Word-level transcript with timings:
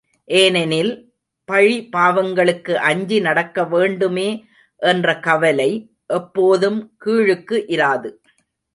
ஏனெனில், 0.27 0.91
பழிபாவங்களுக்கு 1.49 2.73
அஞ்சி 2.73 3.19
நடக்கவேண்டுமே 3.19 4.29
என்ற 4.81 5.19
கவலை 5.19 5.71
எப்போதும் 6.13 6.79
கீழுக்கு 7.05 7.57
இராது. 7.67 8.11